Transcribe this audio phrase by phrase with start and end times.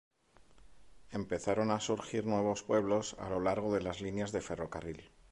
[1.11, 5.11] Empezaron a surgir nuevos pueblos a lo largo de las líneas de ferrocarril.